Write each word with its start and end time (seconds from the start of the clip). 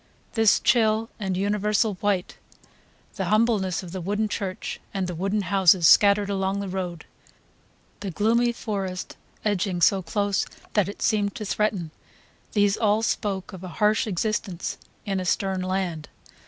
This 0.33 0.59
chill 0.59 1.11
and 1.19 1.37
universal 1.37 1.93
white, 2.01 2.39
the 3.17 3.25
humbleness 3.25 3.83
of 3.83 3.91
the 3.91 4.01
wooden 4.01 4.27
church 4.27 4.79
and 4.95 5.05
the 5.05 5.13
wooden 5.13 5.43
houses 5.43 5.87
scattered 5.87 6.27
along 6.27 6.59
the 6.59 6.67
road, 6.67 7.05
the 7.99 8.09
gloomy 8.09 8.51
forest 8.51 9.15
edging 9.45 9.79
so 9.79 10.01
close 10.01 10.47
that 10.73 10.89
it 10.89 11.03
seemed 11.03 11.35
to 11.35 11.45
threaten, 11.45 11.91
these 12.53 12.77
all 12.77 13.03
spoke 13.03 13.53
of 13.53 13.63
a 13.63 13.67
harsh 13.77 14.07
existence 14.07 14.79
in 15.05 15.19
a 15.19 15.23
stern 15.25 15.61
land. 15.61 16.09